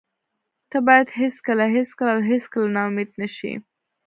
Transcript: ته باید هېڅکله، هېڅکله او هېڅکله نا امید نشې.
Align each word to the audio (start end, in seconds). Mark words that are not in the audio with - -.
ته 0.69 0.77
باید 0.87 1.07
هېڅکله، 1.21 1.65
هېڅکله 1.77 2.11
او 2.15 2.21
هېڅکله 2.29 2.67
نا 2.75 2.81
امید 2.89 3.11
نشې. 3.21 3.53